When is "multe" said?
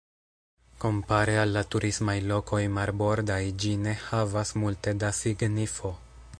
4.65-4.99